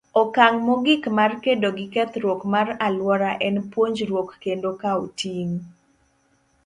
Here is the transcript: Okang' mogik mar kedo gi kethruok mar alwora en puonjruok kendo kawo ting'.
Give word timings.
Okang' 0.23 0.57
mogik 0.67 1.03
mar 1.17 1.31
kedo 1.43 1.69
gi 1.77 1.85
kethruok 1.93 2.41
mar 2.53 2.67
alwora 2.87 3.31
en 3.47 3.55
puonjruok 3.71 4.29
kendo 4.43 4.69
kawo 4.83 5.05
ting'. 5.21 5.55